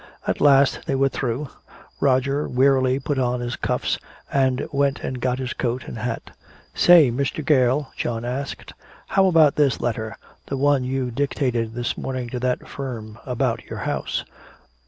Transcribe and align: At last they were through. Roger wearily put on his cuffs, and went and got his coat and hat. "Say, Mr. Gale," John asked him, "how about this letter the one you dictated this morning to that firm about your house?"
At 0.25 0.41
last 0.41 0.87
they 0.87 0.95
were 0.95 1.09
through. 1.09 1.49
Roger 1.99 2.49
wearily 2.49 2.99
put 2.99 3.19
on 3.19 3.39
his 3.39 3.55
cuffs, 3.55 3.99
and 4.33 4.67
went 4.71 5.01
and 5.03 5.21
got 5.21 5.37
his 5.37 5.53
coat 5.53 5.83
and 5.87 5.99
hat. 5.99 6.35
"Say, 6.73 7.11
Mr. 7.11 7.45
Gale," 7.45 7.91
John 7.95 8.25
asked 8.25 8.71
him, 8.71 8.77
"how 9.09 9.27
about 9.27 9.57
this 9.57 9.79
letter 9.79 10.17
the 10.47 10.57
one 10.57 10.83
you 10.83 11.11
dictated 11.11 11.75
this 11.75 11.99
morning 11.99 12.29
to 12.29 12.39
that 12.39 12.67
firm 12.67 13.19
about 13.27 13.65
your 13.65 13.77
house?" 13.85 14.25